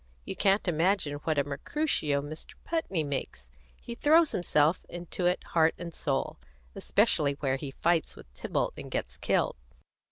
[0.25, 2.55] You can't imagine what a Mercutio Mr.
[2.63, 6.39] Putney makes; he throws himself into it heart and soul,
[6.73, 9.57] especially where he fights with Tybalt and gets killed.